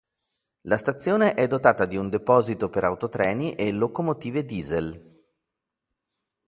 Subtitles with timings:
[0.61, 5.25] La stazione è dotata di un deposito per autotreni e locomotive diesel.